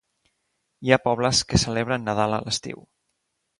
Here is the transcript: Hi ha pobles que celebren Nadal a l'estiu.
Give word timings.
Hi 0.87 0.93
ha 0.95 0.99
pobles 1.03 1.43
que 1.51 1.61
celebren 1.65 2.09
Nadal 2.11 2.35
a 2.41 2.43
l'estiu. 2.47 2.85